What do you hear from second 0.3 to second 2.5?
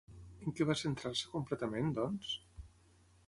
En què va centrar-se completament, doncs?